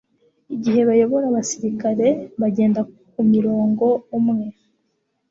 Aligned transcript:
igihe 0.55 0.79
bayobora 0.89 1.25
abasilikare 1.31 2.07
bagenda 2.41 2.81
ku 3.11 3.19
mirongo 3.33 3.85
umwe 4.17 4.45